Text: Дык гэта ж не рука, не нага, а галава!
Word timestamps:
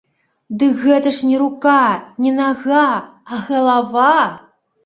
Дык 0.61 0.73
гэта 0.85 1.11
ж 1.17 1.27
не 1.33 1.41
рука, 1.41 1.77
не 2.25 2.31
нага, 2.39 2.87
а 3.33 3.43
галава! 3.51 4.19